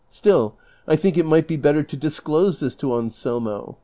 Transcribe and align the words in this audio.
Still, 0.09 0.55
I 0.87 0.95
think 0.95 1.15
it 1.15 1.27
miirht 1.27 1.45
be 1.45 1.57
better 1.57 1.83
to 1.83 1.95
disclose 1.95 2.59
this 2.59 2.73
to 2.77 2.95
Ansel 2.95 3.39
rao. 3.39 3.77